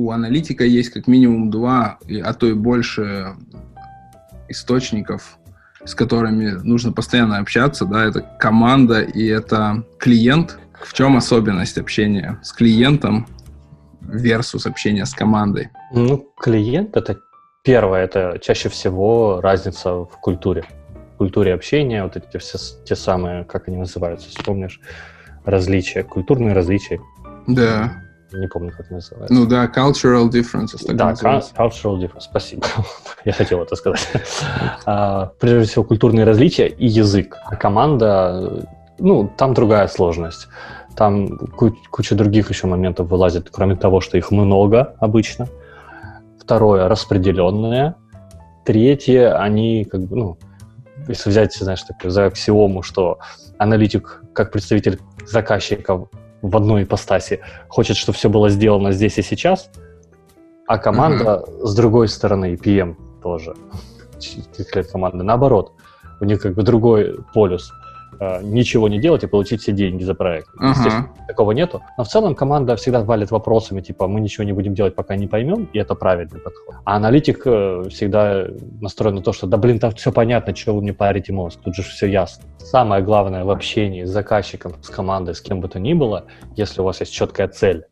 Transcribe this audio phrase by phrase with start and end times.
[0.00, 3.34] у аналитика есть как минимум два, а то и больше
[4.48, 5.38] источников,
[5.84, 10.58] с которыми нужно постоянно общаться, да, это команда и это клиент.
[10.82, 13.26] В чем особенность общения с клиентом
[14.00, 15.68] versus общение с командой?
[15.92, 17.18] Ну, клиент это
[17.62, 20.64] первое, это чаще всего разница в культуре.
[21.14, 24.80] В культуре общения, вот эти все те самые, как они называются, вспомнишь,
[25.44, 27.00] различия, культурные различия.
[27.46, 28.02] Да.
[28.32, 29.34] Не помню, как называется.
[29.34, 30.84] Ну да, cultural differences.
[30.86, 32.66] Так да, cultural differences, спасибо.
[33.24, 34.08] Я хотел это сказать.
[34.86, 37.36] а, прежде всего, культурные различия и язык.
[37.44, 38.66] А команда,
[38.98, 40.48] ну, там другая сложность.
[40.96, 45.48] Там куча других еще моментов вылазит, кроме того, что их много обычно.
[46.38, 47.94] Второе, распределенные.
[48.64, 50.38] Третье, они как бы, ну,
[51.08, 53.18] если взять, знаешь, такую за аксиому, что
[53.58, 56.06] аналитик, как представитель заказчика
[56.42, 59.70] в одной ипостаси хочет, чтобы все было сделано здесь и сейчас,
[60.66, 61.66] а команда uh-huh.
[61.66, 63.54] с другой стороны, PM тоже,
[64.92, 65.72] команда, наоборот,
[66.20, 67.72] у них как бы другой полюс.
[68.20, 70.48] Э, ничего не делать и получить все деньги за проект.
[70.50, 70.68] Uh-huh.
[70.68, 71.82] Естественно, такого нету.
[71.96, 75.26] Но в целом команда всегда валит вопросами, типа, мы ничего не будем делать, пока не
[75.26, 76.74] поймем, и это правильный подход.
[76.84, 78.46] А аналитик э, всегда
[78.82, 81.74] настроен на то, что, да блин, там все понятно, что вы мне парите мозг, тут
[81.74, 82.44] же все ясно.
[82.58, 86.26] Самое главное в общении с заказчиком, с командой, с кем бы то ни было,
[86.56, 87.86] если у вас есть четкая цель,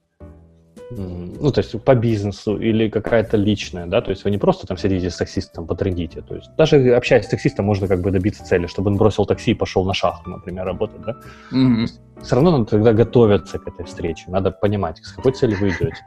[0.90, 4.78] ну, то есть по бизнесу или какая-то личная, да, то есть вы не просто там
[4.78, 8.66] сидите с таксистом, потрендите, то есть даже общаясь с таксистом можно как бы добиться цели,
[8.66, 11.16] чтобы он бросил такси и пошел на шахту, например, работать, да.
[11.52, 11.86] Mm-hmm.
[12.22, 16.04] Все равно надо тогда готовиться к этой встрече, надо понимать, с какой целью вы идете.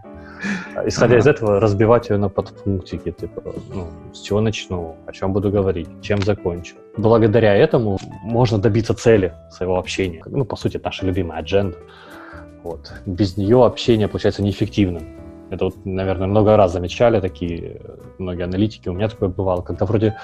[0.76, 3.44] А, исходя из этого, разбивать ее на подпунктики, типа,
[3.74, 6.76] ну, с чего начну, о чем буду говорить, чем закончу.
[6.98, 10.24] Благодаря этому можно добиться цели своего общения.
[10.26, 11.78] Ну, по сути, наша любимая адженда.
[12.64, 12.94] Вот.
[13.06, 15.04] Без нее общение получается неэффективным.
[15.50, 17.81] Это вот, наверное, много раз замечали такие
[18.20, 18.90] многие аналитики.
[18.90, 20.16] У меня такое бывало, когда вроде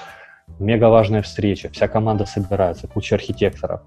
[0.58, 3.82] мега важная встреча, вся команда собирается, куча архитекторов,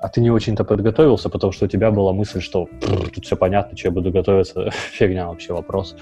[0.00, 2.68] а ты не очень-то подготовился, потому что у тебя была мысль, что
[3.14, 5.96] тут все понятно, что я буду готовиться, фигня вообще вопрос.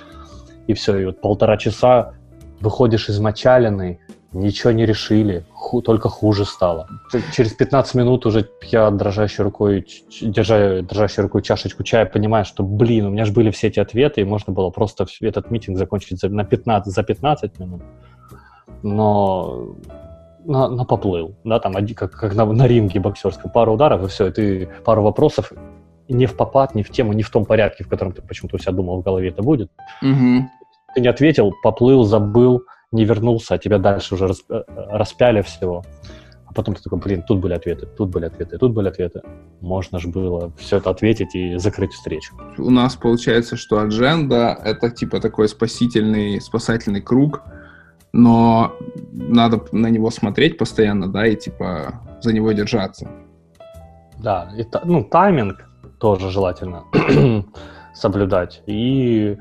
[0.67, 2.15] И все, и вот полтора часа
[2.61, 4.01] выходишь измочаленный,
[4.35, 6.89] ничего не решили, ху, только хуже стало.
[7.33, 9.87] Через 15 минут уже я дрожащей рукой,
[10.21, 14.21] держа дрожащей рукой чашечку чая, понимаю, что, блин, у меня же были все эти ответы,
[14.21, 17.83] и можно было просто этот митинг закончить за, на 15, за 15 минут.
[18.83, 19.77] Но
[20.45, 24.27] на, на поплыл, да, там, как, как на, на ринге боксерском, пару ударов, и все,
[24.27, 25.53] и ты пару вопросов,
[26.09, 28.59] не в попад, не в тему, не в том порядке, в котором ты почему-то у
[28.59, 29.71] себя думал, в голове это будет.
[30.03, 30.49] Угу.
[30.95, 32.63] Ты не ответил, поплыл, забыл,
[32.95, 35.85] не вернулся, а тебя дальше уже э, распяли всего.
[36.47, 39.21] А потом ты такой, блин, тут были ответы, тут были ответы, тут были ответы.
[39.61, 42.35] Можно же было все это ответить и закрыть встречу.
[42.57, 47.43] У нас получается, что адженда— это типа такой спасительный, спасательный круг,
[48.13, 48.73] но
[49.13, 53.11] надо на него смотреть постоянно, да, и типа за него держаться.
[54.19, 55.69] Да, и, ну, тайминг
[55.99, 56.85] тоже желательно
[57.95, 58.63] соблюдать.
[58.67, 59.37] И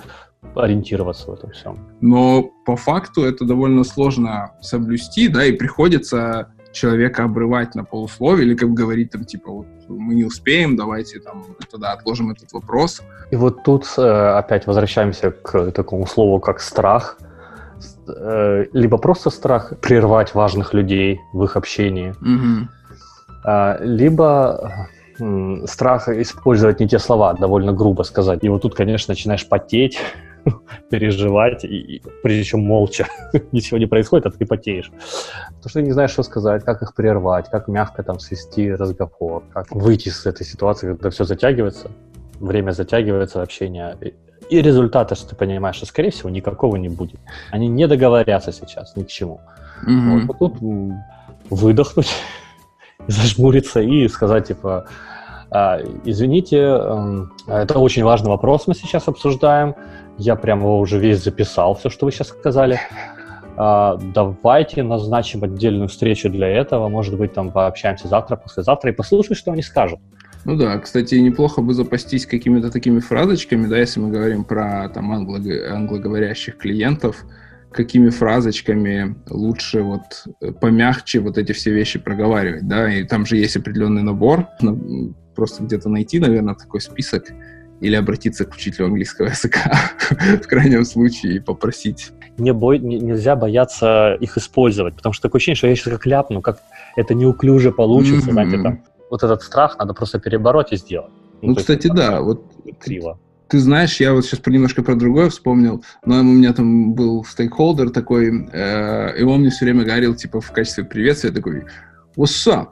[0.56, 1.78] ориентироваться в этом всем.
[2.02, 8.56] Но по факту это довольно сложно соблюсти, да, и приходится человека обрывать на полусловие или
[8.56, 13.02] как говорить там типа вот мы не успеем, давайте там тогда отложим этот вопрос.
[13.32, 17.18] И вот тут э, опять возвращаемся к такому слову как страх.
[18.08, 22.68] Э, либо просто страх прервать важных людей в их общении, угу.
[23.82, 24.90] либо
[25.66, 28.44] страх использовать не те слова, довольно грубо сказать.
[28.44, 30.00] И вот тут, конечно, начинаешь потеть,
[30.90, 33.08] переживать, и, и, прежде молча
[33.52, 34.92] ничего не происходит, а ты потеешь.
[35.48, 39.44] Потому что ты не знаешь, что сказать, как их прервать, как мягко там свести разговор,
[39.54, 41.90] как выйти из этой ситуации, когда все затягивается,
[42.40, 43.98] время затягивается, общение.
[44.50, 47.20] И результата, что ты понимаешь, что, скорее всего, никакого не будет.
[47.52, 49.40] Они не договорятся сейчас ни к чему.
[49.88, 50.28] Mm-hmm.
[50.28, 50.58] Вот, тут
[51.50, 52.14] выдохнуть,
[53.08, 54.86] зажмуриться и сказать, типа,
[55.50, 59.76] «А, извините, эм, это очень важный вопрос мы сейчас обсуждаем.
[60.18, 62.80] Я прям его уже весь записал, все, что вы сейчас сказали.
[63.56, 66.88] А, давайте назначим отдельную встречу для этого.
[66.90, 70.00] Может быть, там пообщаемся завтра, послезавтра и послушай, что они скажут.
[70.46, 75.12] Ну да, кстати, неплохо бы запастись какими-то такими фразочками, да, если мы говорим про там
[75.12, 77.24] англо англоговорящих клиентов,
[77.72, 80.26] какими фразочками лучше вот
[80.60, 84.48] помягче вот эти все вещи проговаривать, да, и там же есть определенный набор,
[85.34, 87.32] просто где-то найти, наверное, такой список,
[87.82, 89.72] или обратиться к учителю английского языка
[90.44, 92.12] в крайнем случае и попросить.
[92.38, 96.06] Не бой, не, нельзя бояться их использовать, потому что такое ощущение, что я сейчас как
[96.06, 96.60] ляпну, как
[96.96, 98.34] это неуклюже получится, mm-hmm.
[98.34, 98.84] знаете, там.
[99.10, 101.12] Вот этот страх надо просто перебороть и сделать.
[101.44, 103.20] Ну, ну кстати, есть, да, вот криво.
[103.48, 107.24] Ты знаешь, я вот сейчас про немножко про другое вспомнил, но у меня там был
[107.24, 111.66] стейкхолдер такой, э, и он мне все время говорил, типа, в качестве приветствия такой,
[112.16, 112.70] what's up?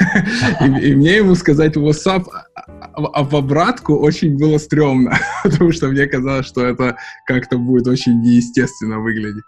[0.60, 5.88] и, мне ему сказать what's up, а, а в обратку очень было стрёмно, потому что
[5.88, 6.96] мне казалось, что это
[7.26, 9.44] как-то будет очень неестественно выглядеть.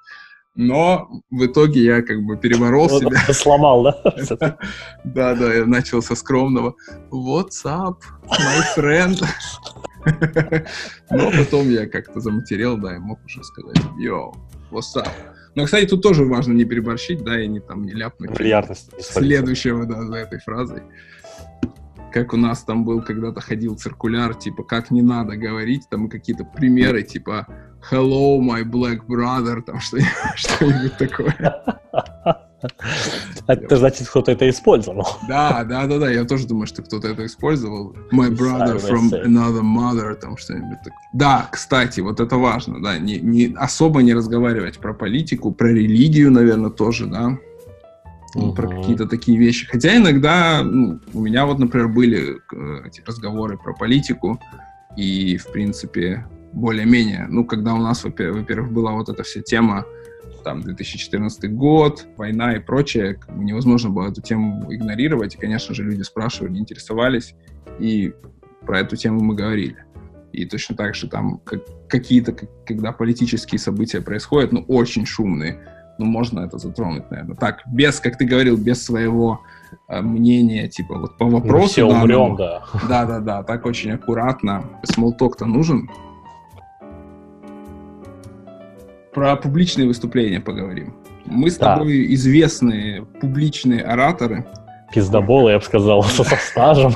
[0.54, 3.20] Но в итоге я как бы переборол вот себя.
[3.32, 4.58] Сломал, да?
[5.04, 6.74] да, да, я начал со скромного
[7.10, 7.98] What's up,
[8.28, 9.24] my friend?
[11.10, 14.34] Но потом я как-то заматерел, да, и мог уже сказать Yo,
[14.72, 15.08] what's up?
[15.58, 18.32] Но, кстати, тут тоже важно не переборщить, да, и не там не ляпнуть.
[18.32, 18.92] Приятность.
[19.02, 20.84] Следующего, да, за этой фразой.
[22.12, 26.44] Как у нас там был, когда-то ходил циркуляр, типа, как не надо говорить, там какие-то
[26.44, 27.48] примеры, типа,
[27.90, 31.64] hello, my black brother, там что-нибудь такое.
[33.48, 35.06] Это значит, кто-то это использовал.
[35.26, 37.96] Да, да, да, да, я тоже думаю, что кто-то это использовал.
[38.12, 40.98] My brother from another mother, там что-нибудь такое.
[41.14, 46.30] Да, кстати, вот это важно, да, не, не, особо не разговаривать про политику, про религию,
[46.30, 47.38] наверное, тоже, да,
[48.36, 48.54] uh-huh.
[48.54, 49.66] про какие-то такие вещи.
[49.66, 54.38] Хотя иногда ну, у меня вот, например, были э, эти разговоры про политику,
[54.94, 59.86] и, в принципе, более-менее, ну, когда у нас, во-первых, была вот эта вся тема
[60.48, 65.34] там 2014 год, война и прочее, невозможно было эту тему игнорировать.
[65.34, 67.34] И, конечно же, люди спрашивали, интересовались,
[67.78, 68.14] и
[68.64, 69.84] про эту тему мы говорили.
[70.32, 72.34] И точно так же там как, какие-то,
[72.64, 75.60] когда политические события происходят, ну, очень шумные,
[75.98, 77.36] ну, можно это затронуть, наверное.
[77.36, 79.42] Так, без, как ты говорил, без своего
[79.86, 81.60] э, мнения, типа, вот по вопросу.
[81.60, 82.62] Мы все умрем, да.
[82.88, 84.64] Да-да-да, так очень аккуратно.
[84.84, 85.90] Смолток-то нужен,
[89.18, 90.94] про публичные выступления поговорим.
[91.24, 91.74] Мы с да.
[91.74, 94.46] тобой известные публичные ораторы.
[94.94, 96.94] Пиздоболы, я бы сказал, со, со стажем.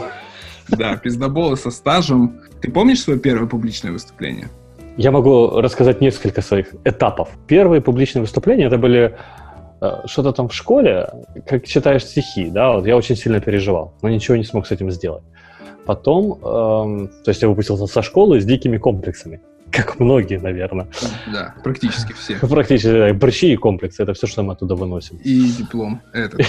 [0.69, 2.41] Да, пиздоболы со стажем.
[2.61, 4.49] Ты помнишь свое первое публичное выступление?
[4.97, 7.29] Я могу рассказать несколько своих этапов.
[7.49, 9.17] Первые публичные выступления это были
[9.81, 11.09] э, что-то там в школе,
[11.47, 14.93] как читаешь стихи, да, вот я очень сильно переживал, но ничего не смог с этим
[14.93, 15.25] сделать.
[15.87, 19.41] Потом, эм, то есть я выпустился со школы с дикими комплексами
[19.73, 20.87] как многие, наверное.
[21.33, 22.39] Да, практически все.
[22.41, 25.17] Практически, да, борщи и комплексы, это все, что мы оттуда выносим.
[25.25, 26.41] И диплом, этот,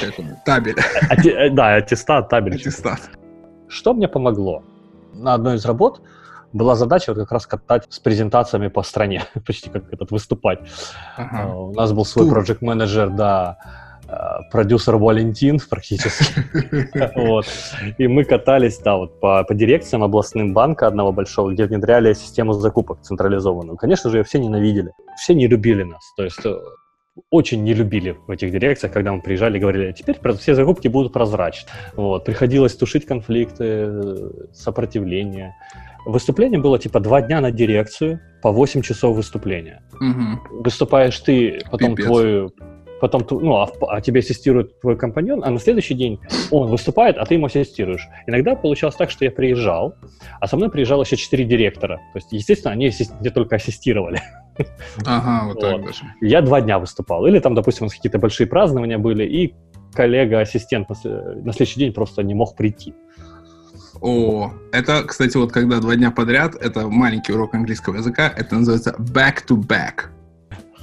[0.46, 0.76] табель.
[1.34, 2.56] Э, да, аттестат, табель.
[2.56, 3.00] Аттестат.
[3.68, 4.64] Что мне помогло?
[5.14, 6.02] На одной из работ
[6.54, 10.60] была задача вот как раз катать с презентациями по стране, почти как этот выступать.
[11.18, 11.50] Ага.
[11.50, 13.58] Uh, у нас был свой проект менеджер да,
[14.52, 16.26] продюсер Валентин практически.
[17.16, 17.46] вот.
[17.98, 22.54] И мы катались, да, вот по, по дирекциям областным банка одного большого, где внедряли систему
[22.54, 23.78] закупок централизованную.
[23.78, 26.02] Конечно же, ее все ненавидели, все не любили нас.
[26.16, 26.56] То есть э,
[27.30, 30.88] очень не любили в этих дирекциях, когда мы приезжали и говорили, «А теперь все закупки
[30.88, 31.70] будут прозрачны.
[31.96, 32.26] Вот.
[32.26, 35.56] Приходилось тушить конфликты, э, сопротивление.
[36.06, 39.82] Выступление было типа два дня на дирекцию, по 8 часов выступления.
[39.94, 40.64] Угу.
[40.64, 42.06] Выступаешь ты, потом Пипец.
[42.06, 42.54] твой
[43.04, 46.22] потом ну, а, а тебе ассистирует твой компаньон, а на следующий день
[46.52, 48.08] он выступает, а ты ему ассистируешь.
[48.28, 49.96] Иногда получалось так, что я приезжал,
[50.40, 51.98] а со мной приезжало еще четыре директора.
[52.14, 52.90] То есть, естественно, они
[53.20, 54.22] мне только ассистировали.
[55.06, 56.04] Ага, вот, вот так даже.
[56.22, 57.26] Я два дня выступал.
[57.26, 59.54] Или там, допустим, у нас какие-то большие празднования были, и
[59.94, 60.96] коллега-ассистент на,
[61.44, 62.94] на следующий день просто не мог прийти.
[64.00, 68.96] О, это, кстати, вот когда два дня подряд, это маленький урок английского языка, это называется
[68.98, 70.06] back-to-back.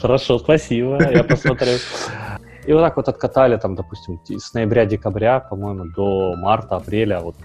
[0.01, 1.73] Хорошо, спасибо, я посмотрю.
[2.67, 7.37] И вот так вот откатали, там, допустим, с ноября-декабря, по-моему, до марта-апреля, вот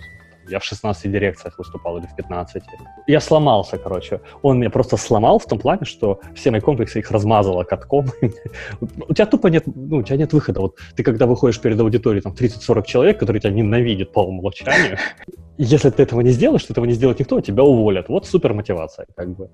[0.48, 2.64] я в 16 дирекциях выступал или в 15.
[3.08, 4.22] Я сломался, короче.
[4.42, 8.06] Он меня просто сломал в том плане, что все мои комплексы их размазало катком.
[9.08, 10.62] у тебя тупо нет, ну, у тебя нет выхода.
[10.62, 14.98] Вот ты когда выходишь перед аудиторией, там 30-40 человек, которые тебя ненавидят по умолчанию,
[15.58, 18.10] если ты этого не сделаешь, то этого не сделает никто, тебя уволят.
[18.10, 19.50] Вот супер мотивация, как бы.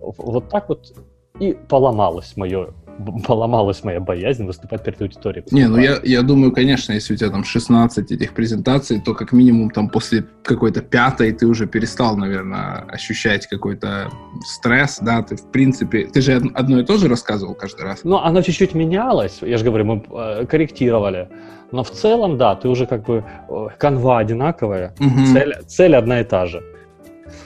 [0.00, 0.92] Вот так вот
[1.40, 2.68] и поломалось мое
[3.26, 5.44] поломалась моя боязнь выступать перед аудиторией.
[5.50, 9.32] Не, ну я, я думаю, конечно, если у тебя там 16 этих презентаций, то как
[9.32, 14.10] минимум там после какой-то пятой ты уже перестал, наверное, ощущать какой-то
[14.44, 18.04] стресс, да, ты в принципе, ты же одно и то же рассказывал каждый раз.
[18.04, 21.28] Ну, оно чуть-чуть менялось, я же говорю, мы э, корректировали,
[21.72, 25.26] но в целом, да, ты уже как бы, э, канва одинаковая, угу.
[25.32, 26.62] цель, цель одна и та же.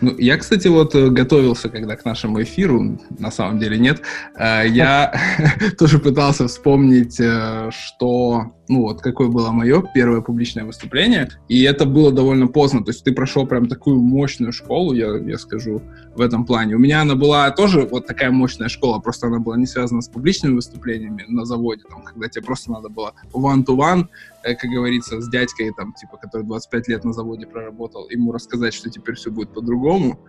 [0.00, 4.02] Ну, я, кстати, вот э, готовился, когда к нашему эфиру, на самом деле нет,
[4.37, 5.12] э, я
[5.78, 11.87] тоже пытался вспомнить, э, что ну вот, какое было мое первое публичное выступление, и это
[11.87, 15.82] было довольно поздно, то есть ты прошел прям такую мощную школу, я, я скажу,
[16.14, 16.75] в этом плане.
[16.75, 20.08] У меня она была тоже вот такая мощная школа, просто она была не связана с
[20.08, 24.06] публичными выступлениями на заводе, там, когда тебе просто надо было one-to-one,
[24.42, 28.75] э, как говорится, с дядькой, там, типа, который 25 лет на заводе проработал, ему рассказать,
[28.75, 30.20] что теперь все будет по-другому,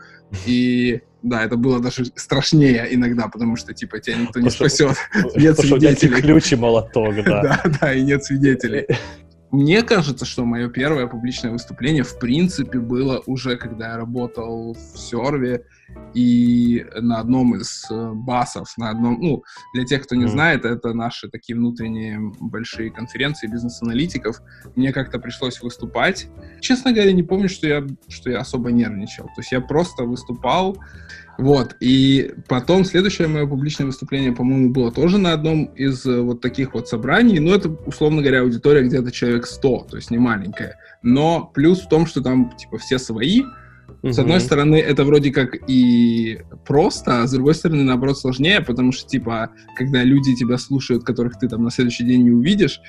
[0.46, 4.96] и да, это было даже страшнее иногда, потому что, типа, тебя никто не спасет.
[5.36, 6.22] Нет свидетелей.
[6.22, 7.42] ключ и молоток, да.
[7.64, 8.88] Да, да, и нет свидетелей.
[9.51, 14.98] Мне кажется, что мое первое публичное выступление, в принципе, было уже, когда я работал в
[14.98, 15.65] серве
[16.13, 20.29] и на одном из э, басов, на одном, ну, для тех, кто не mm.
[20.29, 24.39] знает, это наши такие внутренние большие конференции бизнес-аналитиков.
[24.75, 26.27] Мне как-то пришлось выступать.
[26.62, 29.25] Честно говоря, не помню, что я, что я особо нервничал.
[29.25, 30.77] То есть я просто выступал,
[31.39, 36.41] вот, и потом следующее мое публичное выступление, по-моему, было тоже на одном из э, вот
[36.41, 40.77] таких вот собраний, ну, это, условно говоря, аудитория где-то человек 100, то есть не маленькая.
[41.01, 43.43] Но плюс в том, что там, типа, все свои,
[44.01, 44.13] Угу.
[44.13, 48.93] С одной стороны, это вроде как и просто, а с другой стороны, наоборот, сложнее, потому
[48.93, 52.79] что, типа, когда люди тебя слушают, которых ты там на следующий день не увидишь,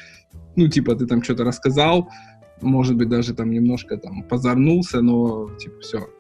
[0.55, 2.11] ну, типа, ты там что-то рассказал,
[2.61, 6.11] может быть, даже там немножко там позорнулся, но, типа, все,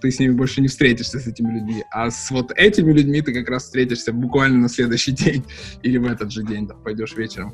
[0.00, 1.84] ты с ними больше не встретишься, с этими людьми.
[1.90, 5.44] А с вот этими людьми ты как раз встретишься буквально на следующий день
[5.82, 7.52] или в этот же день, там, пойдешь вечером.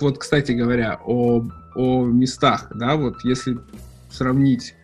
[0.00, 1.44] Вот, кстати говоря, о,
[1.76, 3.58] о местах, да, вот если
[4.10, 4.74] сравнить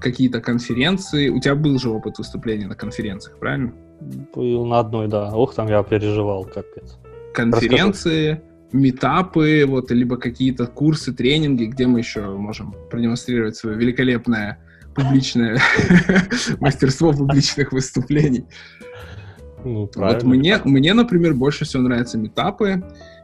[0.00, 3.72] какие-то конференции, у тебя был же опыт выступления на конференциях, правильно?
[4.34, 5.34] Был на одной, да.
[5.34, 6.96] Ох, там я переживал, капец.
[7.34, 8.52] Конференции, Расскажи.
[8.72, 14.58] метапы, вот, либо какие-то курсы, тренинги, где мы еще можем продемонстрировать свое великолепное
[14.94, 15.58] публичное
[16.60, 18.46] мастерство публичных выступлений.
[19.64, 22.82] Ну, вот мне, мне, например, больше всего нравятся метапы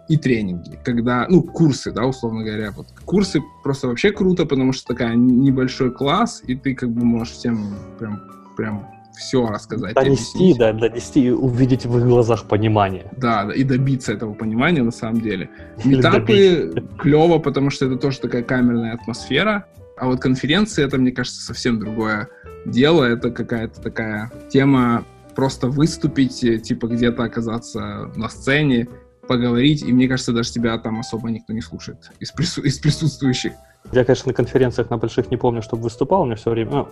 [0.09, 4.87] и тренинги, когда, ну, курсы, да, условно говоря, вот курсы просто вообще круто, потому что
[4.87, 8.21] такая небольшой класс, и ты как бы можешь всем прям,
[8.57, 8.87] прям
[9.19, 9.95] все рассказать.
[9.95, 10.59] Донести, объяснить.
[10.59, 13.11] да, донести и увидеть в их глазах понимание.
[13.17, 15.51] Да, и добиться этого понимания на самом деле.
[15.85, 19.67] Метапы клево, потому что это тоже такая камерная атмосфера.
[20.01, 22.29] А вот конференции это, мне кажется, совсем другое
[22.65, 23.05] дело.
[23.05, 28.89] Это какая-то такая тема просто выступить, э, типа где-то оказаться на сцене,
[29.29, 33.53] поговорить, и мне кажется, даже тебя там особо никто не слушает из, прису- из присутствующих.
[33.93, 36.71] Я, конечно, на конференциях на больших не помню, чтобы выступал, у меня все время...
[36.71, 36.89] Ну,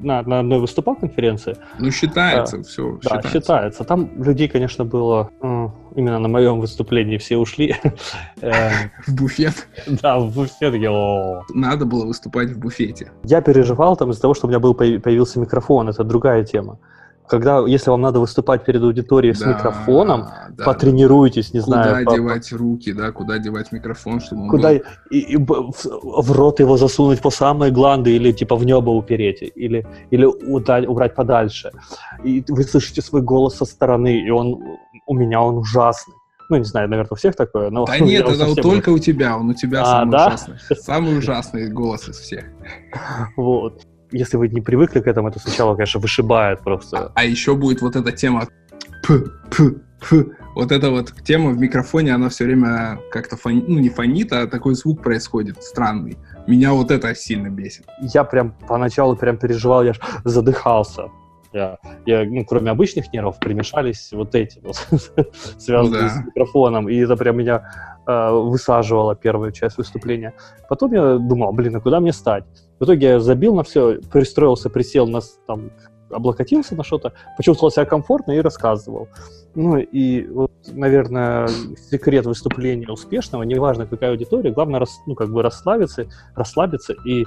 [0.00, 1.56] на, на одной выступал конференции.
[1.78, 3.30] Ну, считается, а, все Да, считается.
[3.30, 3.84] считается.
[3.84, 5.30] Там людей, конечно, было...
[5.94, 7.76] Именно на моем выступлении все ушли.
[8.40, 9.68] В буфет?
[9.86, 10.74] Да, в буфет.
[11.54, 13.12] Надо было выступать в буфете.
[13.24, 16.78] Я переживал там из-за того, что у меня был появился микрофон, это другая тема
[17.32, 21.58] когда, если вам надо выступать перед аудиторией да, с микрофоном, да, потренируйтесь, да.
[21.58, 22.04] не куда знаю.
[22.04, 22.56] Куда девать по...
[22.58, 24.80] руки, да, куда девать микрофон, чтобы он Куда был...
[25.10, 25.72] и, и в,
[26.22, 30.84] в рот его засунуть по самые гланды или типа в небо упереть, или, или удаль,
[30.86, 31.70] убрать подальше.
[32.22, 34.62] И вы слышите свой голос со стороны, и он
[35.06, 36.14] у меня он ужасный.
[36.50, 37.86] Ну, не знаю, наверное, у всех такое, но...
[37.86, 40.26] Да нет, это только у тебя, он у тебя а, самый да?
[40.26, 40.56] ужасный.
[40.76, 42.44] Самый ужасный голос из всех.
[43.38, 46.98] Вот если вы не привыкли к этому, это сначала, конечно, вышибает просто.
[46.98, 48.46] А, а еще будет вот эта тема
[49.02, 50.26] п, п, п.
[50.54, 54.46] Вот эта вот тема в микрофоне, она все время как-то фонит, ну не фонит, а
[54.46, 56.18] такой звук происходит странный.
[56.46, 57.86] Меня вот это сильно бесит.
[58.00, 61.08] Я прям поначалу прям переживал, я ж задыхался.
[61.52, 64.76] Я, я, ну, кроме обычных нервов, примешались вот эти вот,
[65.58, 66.14] связанные ну, да.
[66.14, 67.62] с микрофоном, и это прям меня
[68.06, 70.32] э, высаживало первую часть выступления.
[70.68, 72.44] Потом я думал, блин, а куда мне стать?
[72.80, 75.70] В итоге я забил на все, пристроился, присел на, там,
[76.10, 79.08] облокотился на что-то, почувствовал себя комфортно и рассказывал.
[79.54, 81.48] Ну и вот, наверное,
[81.90, 87.24] секрет выступления успешного, неважно какая аудитория, главное рас, ну, как бы расслабиться, расслабиться и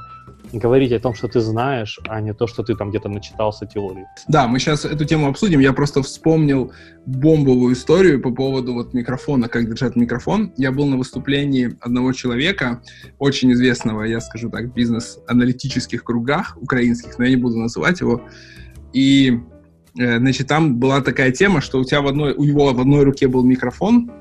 [0.52, 4.06] говорить о том, что ты знаешь, а не то, что ты там где-то начитался теории.
[4.28, 5.60] Да, мы сейчас эту тему обсудим.
[5.60, 6.72] Я просто вспомнил
[7.06, 10.52] бомбовую историю по поводу вот микрофона, как держать микрофон.
[10.58, 12.82] Я был на выступлении одного человека,
[13.20, 18.22] очень известного, я скажу так, бизнес-аналитических кругах украинских, но я не буду называть его.
[18.94, 19.40] И
[19.96, 23.28] значит, там была такая тема, что у тебя в одной, у него в одной руке
[23.28, 24.12] был микрофон,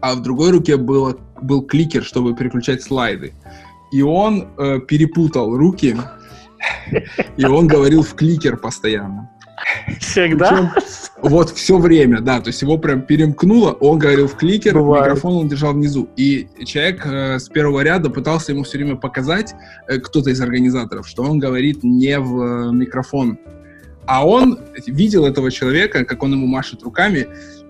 [0.00, 3.32] а в другой руке было, был кликер, чтобы переключать слайды.
[3.92, 5.96] И он э, перепутал руки,
[7.36, 9.30] и он говорил в кликер постоянно.
[10.00, 10.72] Всегда?
[10.74, 15.06] Причем, вот все время, да, то есть его прям перемкнуло, он говорил в кликер, Бывает.
[15.06, 16.08] микрофон он держал внизу.
[16.16, 19.54] И человек э, с первого ряда пытался ему все время показать,
[19.88, 23.38] э, кто-то из организаторов, что он говорит не в э, микрофон,
[24.06, 27.26] А он видел этого человека, как он ему машет руками,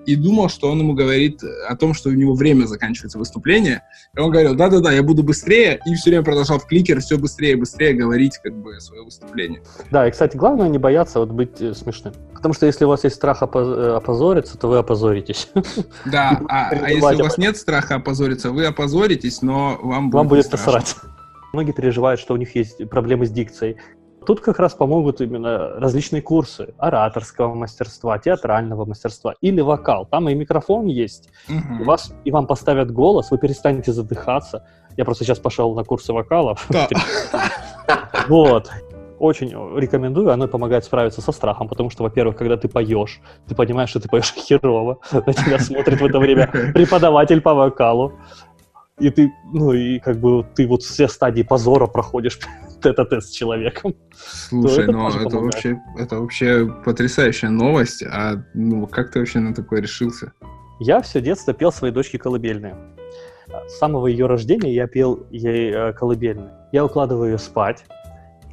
[0.07, 3.83] и думал, что он ему говорит о том, что у него время заканчивается выступление.
[4.15, 7.53] И он говорил, да-да-да, я буду быстрее, и все время продолжал в кликер все быстрее
[7.53, 9.63] и быстрее говорить как бы свое выступление.
[9.91, 12.15] Да, и, кстати, главное не бояться вот быть э, смешным.
[12.35, 15.49] Потому что если у вас есть страх опоз- э, опозориться, то вы опозоритесь.
[16.05, 20.29] Да, а, а если у вас нет страха опозориться, вы опозоритесь, но вам будет Вам
[20.29, 20.97] будет насрать.
[21.53, 23.77] Многие переживают, что у них есть проблемы с дикцией.
[24.27, 30.07] Тут как раз помогут именно различные курсы ораторского мастерства, театрального мастерства или вокал.
[30.07, 31.83] Там и микрофон есть, Мгм.
[31.83, 34.67] и, вас, и вам поставят голос, вы перестанете задыхаться.
[34.97, 36.57] Я просто сейчас пошел на курсы вокала.
[36.71, 36.89] Да.
[38.29, 38.71] Вот.
[39.19, 43.91] Очень рекомендую, оно помогает справиться со страхом, потому что, во-первых, когда ты поешь, ты понимаешь,
[43.91, 48.15] что ты поешь херово, на тебя смотрит в это время преподаватель по вокалу,
[48.99, 52.39] и ты, ну, и как бы ты вот все стадии позора проходишь
[52.85, 53.95] тет-а-тет с человеком.
[54.15, 55.55] Слушай, это ну тоже это помогает.
[55.55, 58.03] вообще, это вообще потрясающая новость.
[58.05, 60.33] А ну как ты вообще на такое решился?
[60.81, 62.77] Я все детство пел своей дочке колыбельные.
[63.69, 66.53] С самого ее рождения я пел ей э, колыбельные.
[66.73, 67.85] Я укладываю ее спать.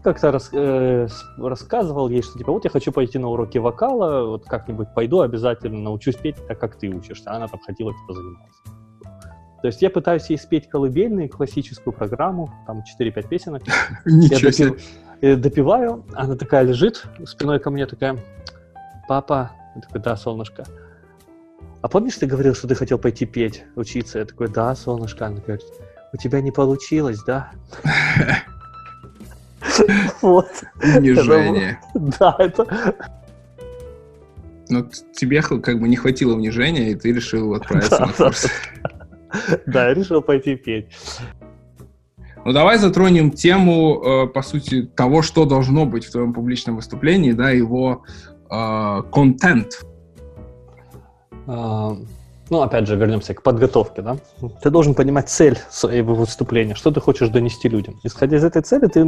[0.04, 1.08] Как-то рас- э,
[1.38, 5.80] рассказывал ей, что типа вот я хочу пойти на уроки вокала, вот как-нибудь пойду, обязательно
[5.80, 7.32] научусь петь так, как ты учишься.
[7.32, 8.62] Она там хотела типа заниматься.
[9.62, 13.64] То есть я пытаюсь ей спеть колыбельные, классическую программу, там 4-5 песенок.
[14.06, 14.76] Я Ничего себе.
[15.22, 18.18] э, допиваю, она такая лежит спиной ко мне, такая,
[19.08, 20.66] папа, я такой, да, солнышко.
[21.82, 24.20] А помнишь, ты говорил, что ты хотел пойти петь, учиться?
[24.20, 25.28] Я такой, да, солнышко.
[25.28, 25.66] Она говорит,
[26.14, 27.52] у тебя не получилось, да?
[30.22, 30.48] Вот,
[30.84, 31.80] Унижение.
[32.20, 32.96] да, это...
[34.70, 38.48] Но т- тебе как бы не хватило унижения, и ты решил отправиться на курс.
[39.66, 40.88] Да, я решил пойти петь.
[42.44, 47.34] Ну, давай затронем тему, э, по сути, того, что должно быть в твоем публичном выступлении,
[47.34, 48.04] да, его
[48.50, 49.86] э, контент.
[51.48, 51.96] А,
[52.50, 54.18] Ну, опять же, вернемся к подготовке, да?
[54.62, 58.00] Ты должен понимать цель своего выступления, что ты хочешь донести людям.
[58.04, 59.06] Исходя из этой цели, ты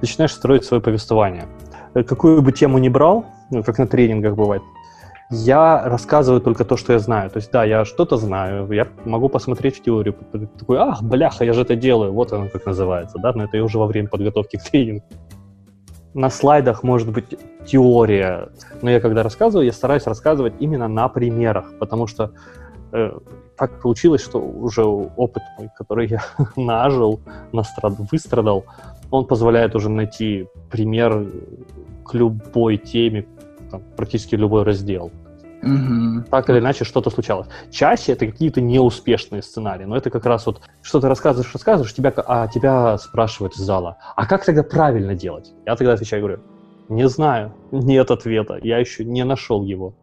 [0.00, 1.46] начинаешь строить свое повествование.
[1.94, 4.62] Э, Какую бы тему ни брал, ну, как на тренингах бывает,
[5.30, 7.30] я рассказываю только то, что я знаю.
[7.30, 10.14] То есть, да, я что-то знаю, я могу посмотреть в теорию,
[10.58, 13.64] такой, ах, бляха, я же это делаю, вот оно как называется, да, но это я
[13.64, 15.04] уже во время подготовки к тренингу.
[16.14, 18.48] На слайдах может быть теория,
[18.80, 22.32] но я когда рассказываю, я стараюсь рассказывать именно на примерах, потому что
[22.92, 23.12] э,
[23.56, 26.22] так получилось, что уже опыт мой, который я
[26.56, 27.20] нажил,
[27.52, 28.64] настрад, выстрадал,
[29.10, 31.26] он позволяет уже найти пример
[32.04, 33.26] к любой теме,
[33.70, 35.10] там, практически любой раздел.
[35.62, 36.24] Мгм.
[36.30, 37.48] Так или иначе что-то случалось.
[37.70, 42.12] Чаще это какие-то неуспешные сценарии, но это как раз вот что ты рассказываешь, рассказываешь, тебя,
[42.16, 45.52] а тебя спрашивают из зала, а как тогда правильно делать?
[45.66, 46.40] Я тогда отвечаю, говорю,
[46.88, 49.94] не знаю, нет ответа, я еще не нашел его.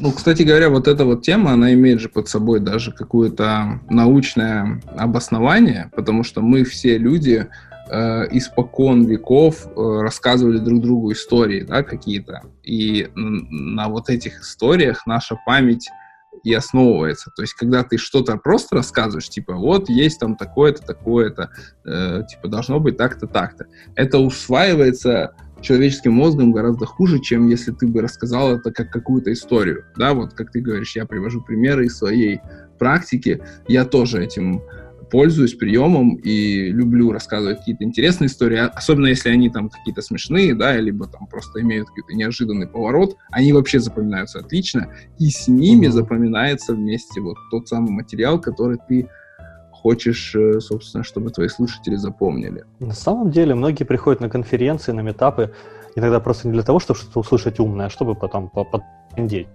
[0.00, 4.80] Ну, кстати говоря, вот эта вот тема, она имеет же под собой даже какое-то научное
[4.96, 7.46] обоснование, потому что мы все люди
[7.92, 12.42] э, испокон веков э, рассказывали друг другу истории, да, какие-то.
[12.62, 15.88] И на вот этих историях наша память
[16.42, 17.30] и основывается.
[17.36, 21.50] То есть, когда ты что-то просто рассказываешь, типа, вот есть там такое-то, такое-то,
[21.84, 27.86] э, типа, должно быть так-то, так-то, это усваивается человеческим мозгом гораздо хуже, чем если ты
[27.86, 29.84] бы рассказал это как какую-то историю.
[29.96, 32.40] Да, вот как ты говоришь, я привожу примеры из своей
[32.78, 34.62] практики, я тоже этим
[35.12, 40.54] пользуюсь приемом и люблю рассказывать какие-то интересные истории, а- особенно если они там какие-то смешные,
[40.54, 45.86] да, либо там просто имеют какой-то неожиданный поворот, они вообще запоминаются отлично, и с ними
[45.86, 45.92] Мгм.
[45.92, 49.06] запоминается вместе вот тот самый материал, который ты
[49.70, 52.64] хочешь, э, собственно, чтобы твои слушатели запомнили.
[52.80, 55.52] На самом деле многие приходят на конференции, на метапы,
[55.94, 59.46] иногда просто не для того, чтобы что-то услышать умное, а чтобы потом по- потрындеть.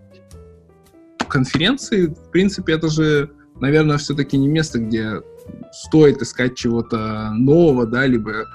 [1.28, 5.22] конференции, в принципе, это же, наверное, все-таки не место, где
[5.71, 8.45] стоит искать чего-то нового, да, либо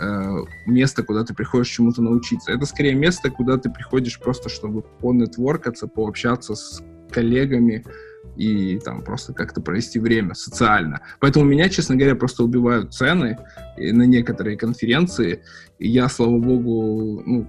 [0.00, 2.52] э, место, куда ты приходишь чему-то научиться.
[2.52, 7.84] Это скорее место, куда ты приходишь просто, чтобы понетворкаться, пообщаться с коллегами
[8.36, 11.00] и там просто как-то провести время социально.
[11.20, 13.38] Поэтому меня, честно говоря, просто убивают цены
[13.76, 15.42] и на некоторые конференции.
[15.78, 17.46] И я, слава богу, ну,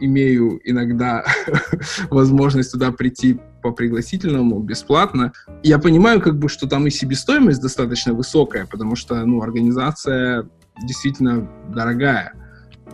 [0.00, 1.24] имею иногда
[2.10, 5.32] возможность туда прийти по пригласительному бесплатно.
[5.62, 10.48] Я понимаю, как бы, что там и себестоимость достаточно высокая, потому что, ну, организация
[10.86, 12.32] действительно дорогая.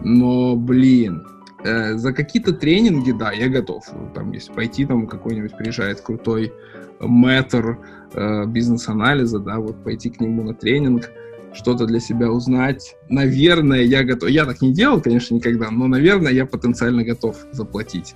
[0.02, 1.26] Но, блин,
[1.64, 3.84] э, за какие-то тренинги, да, я готов.
[4.14, 6.52] Там, если пойти, там какой-нибудь приезжает крутой
[7.00, 7.78] мэтр
[8.12, 11.10] э, бизнес-анализа, да, вот пойти к нему на тренинг,
[11.54, 12.96] что-то для себя узнать.
[13.08, 14.28] Наверное, я готов.
[14.28, 18.14] Я так не делал, конечно, никогда, но, наверное, я потенциально готов заплатить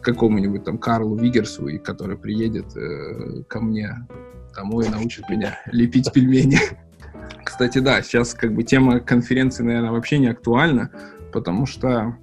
[0.00, 4.06] какому-нибудь там Карлу Вигерсу, и который приедет э, ко мне
[4.54, 6.58] домой и научит меня лепить пельмени.
[7.44, 10.90] Кстати, да, сейчас как бы тема конференции, наверное, вообще не актуальна,
[11.32, 12.16] потому что...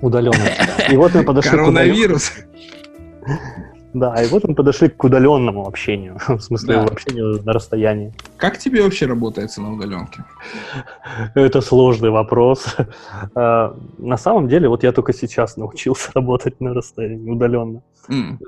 [0.00, 0.36] Удаленно.
[0.90, 2.32] И вот мы подошли Коронавирус.
[3.94, 6.84] Да, и вот мы подошли к удаленному общению, в смысле да.
[6.84, 8.12] общению на расстоянии.
[8.36, 10.24] Как тебе вообще работается на удаленке?
[11.34, 12.76] Это сложный вопрос.
[13.34, 17.82] А, на самом деле, вот я только сейчас научился работать на расстоянии удаленно.
[18.08, 18.38] Mm.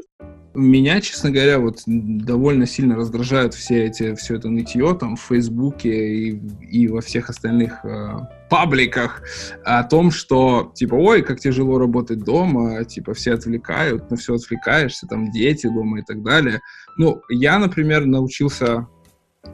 [0.52, 5.90] Меня, честно говоря, вот довольно сильно раздражают все эти, все это нытье там в Фейсбуке
[5.90, 8.16] и, и во всех остальных э,
[8.48, 9.22] пабликах
[9.64, 15.06] о том, что, типа, ой, как тяжело работать дома, типа, все отвлекают, на все отвлекаешься,
[15.06, 16.60] там, дети дома и так далее.
[16.96, 18.88] Ну, я, например, научился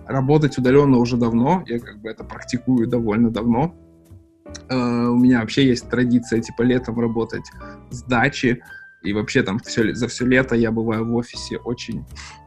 [0.06, 3.74] работать удаленно уже давно, я как бы это практикую довольно давно.
[4.70, 7.44] Э, у меня вообще есть традиция, типа, летом работать
[7.90, 8.62] с дачи,
[9.06, 12.04] и вообще там все, за все лето я бываю в офисе очень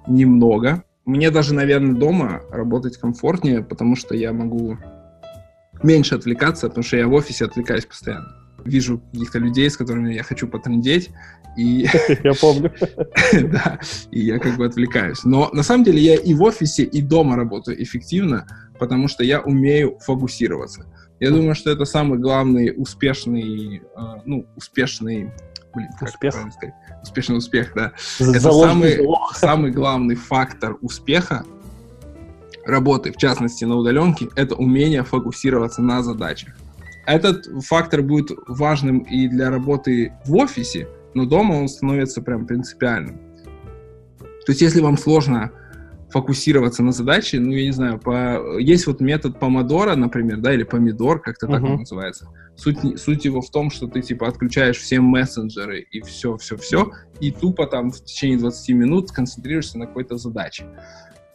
[0.07, 0.83] немного.
[1.05, 4.77] Мне даже, наверное, дома работать комфортнее, потому что я могу
[5.81, 8.27] меньше отвлекаться, потому что я в офисе отвлекаюсь постоянно.
[8.65, 11.09] Вижу каких-то людей, с которыми я хочу потрындеть,
[11.57, 11.87] и...
[12.23, 12.71] Я помню.
[13.49, 13.79] Да,
[14.11, 15.23] и я как бы отвлекаюсь.
[15.23, 18.45] Но на самом деле я и в офисе, и дома работаю эффективно,
[18.79, 20.85] потому что я умею фокусироваться.
[21.19, 25.31] Я думаю, что это самый главный успешный, э, ну, успешный
[25.73, 26.33] Блин, успех.
[26.33, 26.73] сказать?
[27.03, 27.91] Успешный успех, да.
[28.19, 28.99] Это самый,
[29.33, 31.45] самый главный фактор успеха
[32.65, 36.55] работы, в частности на удаленке, это умение фокусироваться на задачах.
[37.05, 43.19] Этот фактор будет важным и для работы в офисе, но дома он становится прям принципиальным.
[44.45, 45.51] То есть, если вам сложно
[46.11, 48.57] фокусироваться на задаче, ну, я не знаю, по...
[48.59, 51.51] есть вот метод помодора, например, да, или помидор, как-то uh-huh.
[51.51, 52.27] так он называется.
[52.55, 57.67] Суть, суть его в том, что ты, типа, отключаешь все мессенджеры и все-все-все, и тупо
[57.67, 60.65] там в течение 20 минут концентрируешься на какой-то задаче.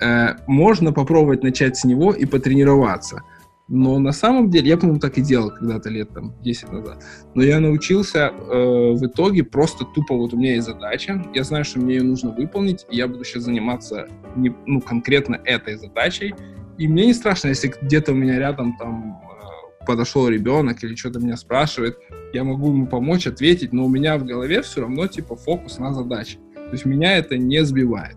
[0.01, 3.23] Э, можно попробовать начать с него и потренироваться.
[3.69, 7.03] Но на самом деле, я, по-моему, так и делал когда-то лет там 10 назад.
[7.35, 11.65] Но я научился э, в итоге просто тупо, вот у меня есть задача, я знаю,
[11.65, 16.35] что мне ее нужно выполнить, и я буду сейчас заниматься не, ну, конкретно этой задачей.
[16.77, 21.21] И мне не страшно, если где-то у меня рядом там э, подошел ребенок или что-то
[21.21, 21.97] меня спрашивает,
[22.35, 25.95] я могу ему помочь, ответить, но у меня в голове все равно типа фокус на
[25.95, 26.39] задаче.
[26.55, 28.17] То есть меня это не сбивает.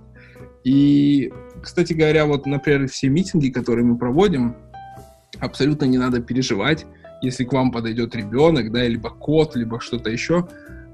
[0.63, 1.31] И,
[1.62, 4.57] кстати говоря, вот, например, все митинги, которые мы проводим,
[5.39, 6.86] абсолютно не надо переживать,
[7.21, 10.47] если к вам подойдет ребенок, да, либо кот, либо что-то еще,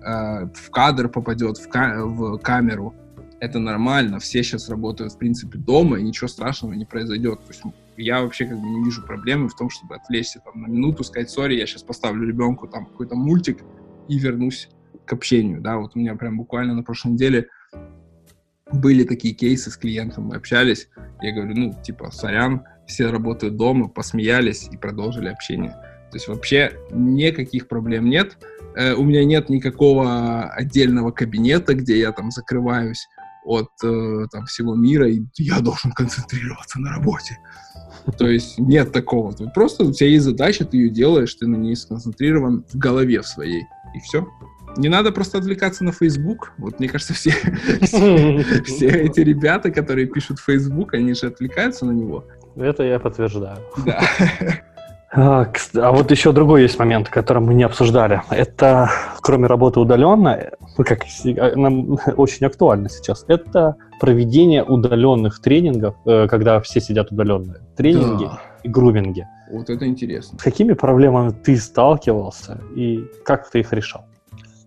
[0.06, 2.96] э, в кадр попадет, в, ка- в камеру,
[3.40, 7.40] это нормально, все сейчас работают, в принципе, дома, и ничего страшного не произойдет.
[7.42, 7.62] То есть
[7.98, 11.30] я вообще как бы не вижу проблемы в том, чтобы отвлечься там на минуту, сказать,
[11.30, 13.60] сори, я сейчас поставлю ребенку там какой-то мультик
[14.08, 14.70] и вернусь
[15.06, 17.50] к общению, да, вот у меня прям буквально на прошлой неделе
[18.72, 20.88] были такие кейсы с клиентом, мы общались,
[21.22, 25.72] я говорю, ну, типа, сорян, все работают дома, посмеялись и продолжили общение.
[26.12, 28.38] То есть вообще никаких проблем нет.
[28.76, 33.08] Э, у меня нет никакого отдельного кабинета, где я там закрываюсь
[33.44, 37.40] от э, там, всего мира, и я должен концентрироваться на работе.
[38.20, 39.32] То есть нет такого.
[39.56, 43.28] Просто у тебя есть задача, ты ее делаешь, ты на ней сконцентрирован в голове в
[43.28, 43.64] своей,
[43.96, 44.28] и все.
[44.78, 46.54] Не надо просто отвлекаться на Facebook.
[46.58, 47.32] Вот мне кажется, все,
[47.82, 52.26] все, все эти ребята, которые пишут Facebook, они же отвлекаются на него.
[52.56, 53.58] Это я подтверждаю.
[53.86, 54.00] Да.
[55.16, 58.24] А, а вот еще другой есть момент, который мы не обсуждали.
[58.32, 58.90] Это,
[59.22, 61.04] кроме работы удаленно, ну, как
[61.38, 67.58] а, нам очень актуально сейчас, это проведение удаленных тренингов, э, когда все сидят удаленно.
[67.78, 68.42] Тренинги да.
[68.64, 69.28] и груминги.
[69.52, 70.40] Вот это интересно.
[70.40, 74.06] С какими проблемами ты сталкивался и как ты их решал?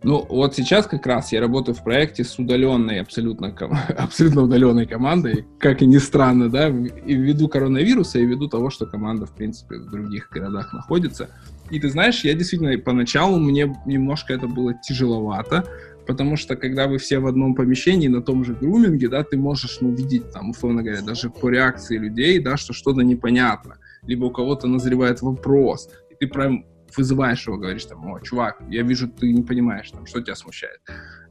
[0.07, 3.49] Ну, вот сейчас как раз я работаю в проекте с удаленной, абсолютно,
[3.99, 8.87] абсолютно удаленной командой, как и ни странно, да, и ввиду коронавируса, и ввиду того, что
[8.87, 11.31] команда, в принципе, в других городах находится.
[11.73, 15.65] И ты знаешь, я действительно, поначалу мне немножко это было тяжеловато,
[16.07, 19.79] потому что когда вы все в одном помещении на том же груминге, да, ты можешь,
[19.81, 24.31] ну, видеть там, условно говоря, даже по реакции людей, да, что что-то непонятно, либо у
[24.31, 26.65] кого-то назревает вопрос, и ты прям
[26.97, 30.81] вызываешь его, говоришь там, о, чувак, я вижу, ты не понимаешь, там, что тебя смущает.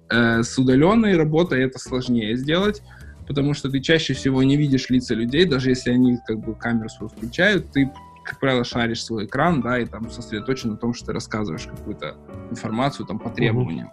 [0.10, 2.82] Э, с удаленной работой это сложнее сделать,
[3.28, 6.90] потому что ты чаще всего не видишь лица людей, даже если они как бы камеру
[6.90, 7.92] свою включают, ты,
[8.24, 12.18] как правило, шаришь свой экран, да, и там сосредоточен на том, что ты рассказываешь какую-то
[12.52, 13.92] информацию там по требованиям.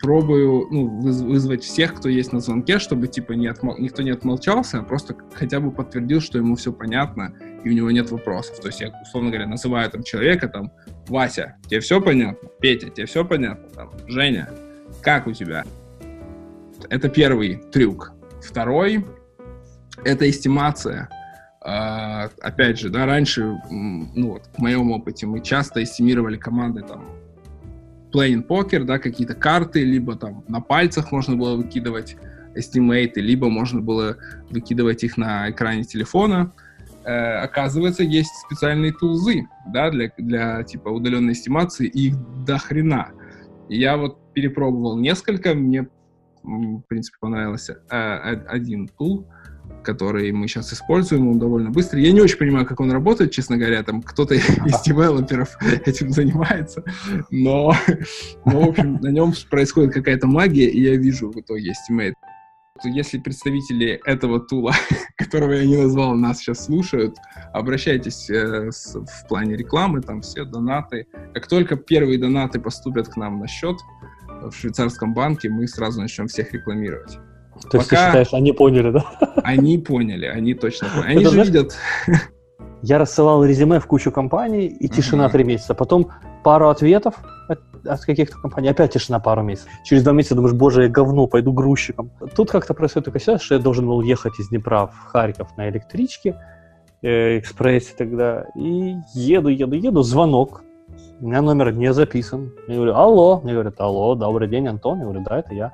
[0.00, 3.78] пробую ну, вызвать всех, кто есть на звонке, чтобы типа не отмол...
[3.78, 7.32] никто не отмолчался, а просто хотя бы подтвердил, что ему все понятно
[7.64, 8.60] и у него нет вопросов.
[8.60, 10.70] То есть я, условно говоря, называю там человека, там,
[11.08, 12.48] Вася, тебе все понятно?
[12.60, 13.68] Петя, тебе все понятно?
[13.70, 14.50] Там, Женя,
[15.02, 15.64] как у тебя?
[16.88, 18.12] Это первый трюк.
[18.42, 19.04] Второй—
[20.04, 21.08] это эстимация.
[21.66, 27.06] Uh, опять же, да, раньше, ну вот, в моем опыте, мы часто эстимировали команды там
[28.12, 32.16] playing poker, да, какие-то карты, либо там на пальцах можно было выкидывать
[32.54, 34.18] эстимейты, либо можно было
[34.50, 36.52] выкидывать их на экране телефона.
[37.04, 43.12] Э, оказывается, есть специальные тулзы, да, для, для типа удаленной эстимации, и их до хрена.
[43.68, 45.88] Я вот перепробовал несколько, мне,
[46.42, 47.96] в принципе, понравился э,
[48.48, 49.26] один тул,
[49.82, 52.02] который мы сейчас используем, он довольно быстрый.
[52.02, 56.84] Я не очень понимаю, как он работает, честно говоря, там кто-то из девелоперов этим занимается,
[57.30, 57.74] но,
[58.44, 62.14] но в общем, на нем происходит какая-то магия, и я вижу в итоге estimate.
[62.82, 64.72] Если представители этого тула,
[65.16, 67.16] которого я не назвал, нас сейчас слушают,
[67.52, 71.06] обращайтесь э, с, в плане рекламы, там все донаты.
[71.32, 73.76] Как только первые донаты поступят к нам на счет
[74.42, 77.18] в швейцарском банке, мы сразу начнем всех рекламировать.
[77.70, 79.04] То есть ты считаешь, они поняли, да?
[79.44, 81.10] Они поняли, они точно поняли.
[81.10, 81.76] Они Это, же знаешь, видят.
[82.82, 85.74] Я рассылал резюме в кучу компаний, и тишина три месяца.
[85.74, 86.10] Потом
[86.42, 87.14] пару ответов
[87.48, 89.70] от, от каких-то компаний, опять тишина пару месяцев.
[89.84, 92.10] Через два месяца думаешь, боже, я говно, пойду грузчиком.
[92.34, 95.68] Тут как-то происходит такая ситуация, что я должен был ехать из Днепра в Харьков на
[95.68, 96.36] электричке,
[97.02, 100.62] э, экспрессе тогда, и еду, еду, еду, звонок.
[101.20, 102.52] У меня номер не записан.
[102.68, 103.40] Я говорю, алло.
[103.42, 104.98] Мне говорят, алло, добрый день, Антон.
[104.98, 105.72] Я говорю, да, это я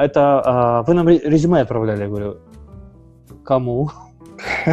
[0.00, 2.38] это а, вы нам резюме отправляли, я говорю,
[3.44, 3.90] кому?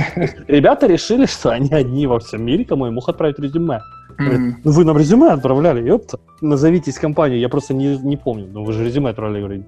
[0.48, 3.82] Ребята решили, что они одни во всем мире, кому я мог отправить резюме.
[4.18, 6.20] Говорят, ну вы нам резюме отправляли, ёпта.
[6.42, 8.48] Назовитесь компанию, я просто не, не помню.
[8.52, 9.66] Ну вы же резюме отправляли, говорю.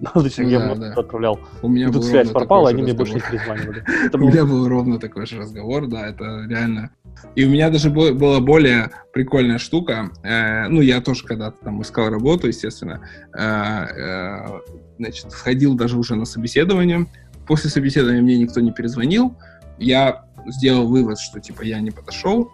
[0.00, 1.40] Ну, зачем я да, отправлял?
[1.60, 3.84] У меня Тут связь пропала, они мне больше не перезванивали.
[4.14, 6.92] У меня был ровно такой же разговор, да, это реально
[7.34, 10.10] и у меня даже была более прикольная штука.
[10.22, 13.00] Э, ну, я тоже когда-то там искал работу, естественно.
[13.36, 14.60] Э, э,
[14.98, 17.06] значит, входил даже уже на собеседование.
[17.46, 19.36] После собеседования мне никто не перезвонил.
[19.78, 22.50] Я сделал вывод, что, типа, я не подошел.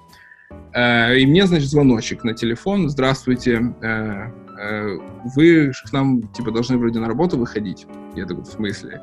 [0.74, 2.88] Э, и мне, значит, звоночек на телефон.
[2.88, 4.98] Здравствуйте, э, э,
[5.36, 7.86] вы к нам, типа, должны вроде на работу выходить.
[8.16, 9.00] Я такой, в смысле?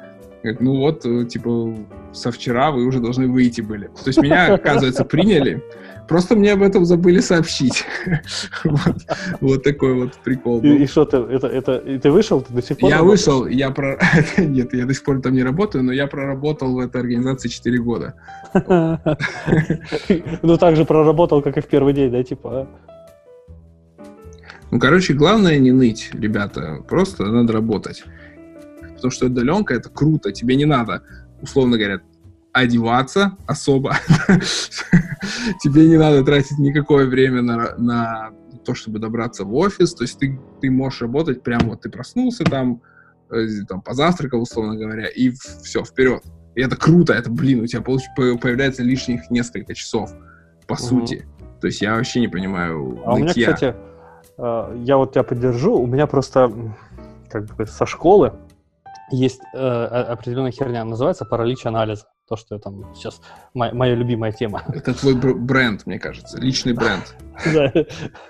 [0.59, 1.77] ну вот, типа,
[2.13, 3.85] со вчера вы уже должны выйти были.
[3.87, 5.63] То есть меня, оказывается, приняли,
[6.07, 7.85] просто мне об этом забыли сообщить.
[9.41, 10.61] вот, такой вот прикол.
[10.61, 13.97] И, что ты, это, это, ты вышел, ты до сих пор Я вышел, я про...
[14.37, 17.79] Нет, я до сих пор там не работаю, но я проработал в этой организации 4
[17.79, 18.13] года.
[20.41, 22.67] ну, так же проработал, как и в первый день, да, типа, а?
[24.71, 28.05] Ну, короче, главное не ныть, ребята, просто надо работать
[29.01, 31.01] потому что удаленка— это круто, тебе не надо,
[31.41, 32.01] условно говоря,
[32.53, 33.95] одеваться особо,
[35.61, 38.31] тебе не надо тратить никакое время на, на
[38.65, 42.43] то, чтобы добраться в офис, то есть ты, ты можешь работать прямо вот ты проснулся
[42.43, 42.81] там,
[43.29, 46.23] э, там позавтракал, условно говоря, и все, вперед.
[46.55, 50.11] И это круто, это, блин, у тебя получ, появляется лишних несколько часов,
[50.67, 50.81] по угу.
[50.81, 51.25] сути.
[51.59, 53.75] То есть я вообще не понимаю А у меня, кстати,
[54.37, 56.51] э, я вот тебя поддержу, у меня просто
[57.29, 58.33] как бы со школы
[59.11, 62.05] есть э, определенная херня, называется паралич анализа.
[62.31, 63.19] То, что я там сейчас
[63.53, 64.63] моя, моя любимая тема.
[64.73, 67.13] Это твой бренд, мне кажется, личный бренд.
[67.53, 67.73] Да,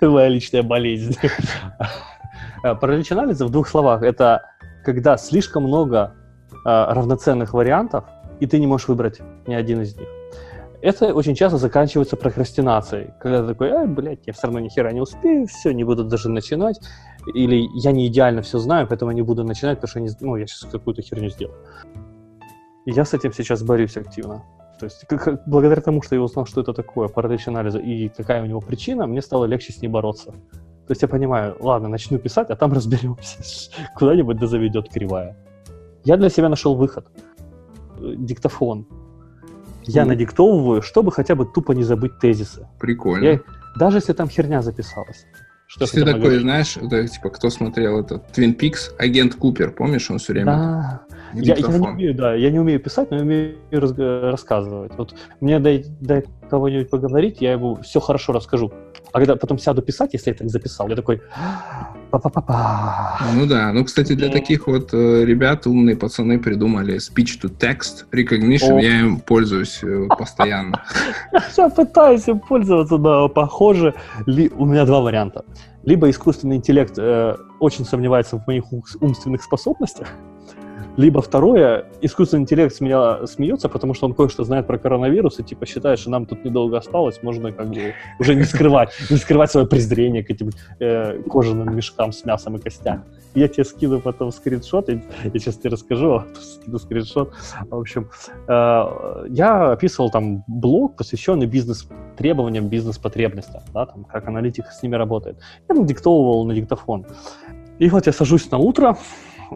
[0.08, 1.16] моя личная болезнь.
[2.64, 4.42] Э, паралич анализа в двух словах это
[4.84, 6.14] когда слишком много
[6.50, 8.04] э, равноценных вариантов,
[8.40, 10.08] и ты не можешь выбрать ни один из них.
[10.80, 14.90] Это очень часто заканчивается прокрастинацией, когда ты такой, ай, блядь, я все равно ни хера
[14.90, 16.80] не успею, все, не буду даже начинать
[17.34, 20.10] или я не идеально все знаю, поэтому я не буду начинать, потому что я, не,
[20.20, 21.56] ну, я сейчас какую-то херню сделаю.
[22.86, 24.42] И я с этим сейчас борюсь активно.
[24.78, 28.42] То есть как, благодаря тому, что я узнал, что это такое, паралич анализа, и какая
[28.42, 30.32] у него причина, мне стало легче с ней бороться.
[30.32, 33.70] То есть я понимаю, ладно, начну писать, а там разберемся.
[33.94, 35.36] Куда-нибудь да заведет кривая.
[36.04, 37.06] Я для себя нашел выход.
[38.00, 38.86] Диктофон.
[39.84, 40.06] Я mm.
[40.06, 42.68] надиктовываю, чтобы хотя бы тупо не забыть тезисы.
[42.80, 43.24] Прикольно.
[43.24, 43.40] Я,
[43.76, 45.26] даже если там херня записалась.
[45.66, 46.42] Что ты такой, говорить?
[46.42, 50.52] знаешь, это, типа, кто смотрел этот Twin Peaks, агент Купер, помнишь, он все время...
[50.52, 51.02] Да,
[51.34, 54.92] я, я не умею, да, я не умею писать, но я умею раз, рассказывать.
[54.96, 58.72] Вот мне дай, дай кого-нибудь поговорить, я ему все хорошо расскажу.
[59.12, 61.20] А когда потом сяду писать, если я так записал, я такой...
[62.10, 63.18] Па-па-па-па.
[63.34, 68.80] Ну да, ну, кстати, для таких вот э, ребят умные пацаны придумали speech-to-text recognition, О.
[68.80, 70.82] я им пользуюсь э, постоянно.
[71.56, 73.94] Я пытаюсь им пользоваться, да, похоже.
[74.26, 75.44] У меня два варианта.
[75.84, 78.64] Либо искусственный интеллект э, очень сомневается в моих
[79.00, 80.08] умственных способностях,
[80.96, 85.42] либо второе, искусственный интеллект с меня смеется, потому что он кое-что знает про коронавирус и
[85.42, 89.50] типа считает, что нам тут недолго осталось, можно как бы уже не скрывать, не скрывать
[89.50, 90.50] свое презрение к этим
[90.80, 93.02] э, кожаным мешкам с мясом и костями.
[93.34, 97.32] Я тебе скину потом скриншот, я, я сейчас тебе расскажу, а скину скриншот.
[97.70, 98.10] В общем,
[98.48, 105.38] э, я описывал там блог, посвященный бизнес-требованиям, бизнес-потребностям, да, там, как аналитик с ними работает.
[105.70, 107.06] Я диктовывал на диктофон.
[107.78, 108.96] И вот я сажусь на утро,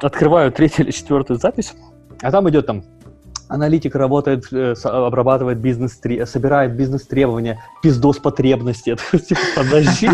[0.02, 1.74] открываю третью или четвертую запись,
[2.20, 2.84] а там идет там
[3.48, 8.96] аналитик работает, э, обрабатывает бизнес, собирает бизнес-требования, пиздос потребности.
[9.12, 10.10] Типа, подожди.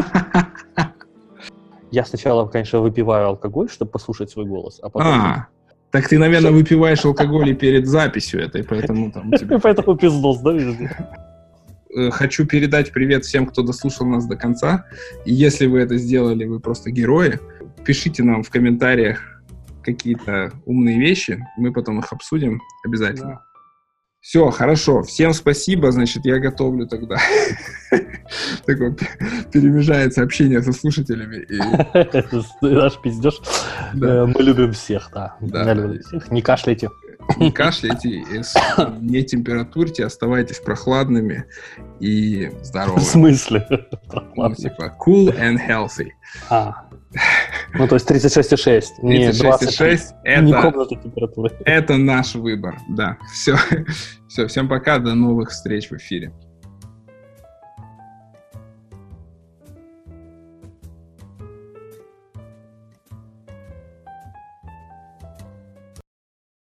[1.91, 5.13] Я сначала, конечно, выпиваю алкоголь, чтобы послушать свой голос, а потом...
[5.13, 5.49] А,
[5.91, 9.31] так ты, наверное, выпиваешь алкоголь перед записью этой, поэтому там.
[9.63, 10.57] Поэтому пиздос, да,
[11.95, 14.87] э, Хочу передать привет всем, кто дослушал нас до конца.
[15.27, 17.39] И если вы это сделали, вы просто герои.
[17.85, 19.32] Пишите нам в комментариях,
[19.83, 23.35] какие-то умные вещи, мы потом их обсудим обязательно.
[23.35, 23.53] Да.
[24.23, 25.03] Все, хорошо.
[25.03, 25.91] Всем спасибо.
[25.91, 27.17] Значит, я готовлю тогда.
[28.65, 28.97] Такое
[29.53, 31.45] перемежается общение со слушателями.
[32.61, 33.41] Наш пиздеж.
[33.95, 35.37] Э, мы любим всех, да.
[36.31, 36.89] Не кашляйте.
[37.37, 38.25] Не кашляйте,
[39.01, 41.45] не температурьте, оставайтесь прохладными
[42.01, 43.01] и здоровыми.
[43.01, 43.67] В смысле?
[44.37, 46.11] Ну, типа cool and healthy.
[46.51, 46.89] А,
[47.75, 48.85] ну, то есть 36,6.
[49.03, 51.55] 36,6 это, не комната температуры.
[51.65, 53.19] Это наш выбор, да.
[53.33, 53.57] Все.
[54.29, 56.33] Все, всем пока, до новых встреч в эфире.